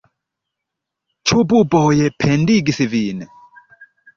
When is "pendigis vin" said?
2.25-3.25